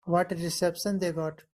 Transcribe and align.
What 0.05 0.31
a 0.31 0.35
reception 0.35 0.97
they 0.97 1.11
got. 1.11 1.43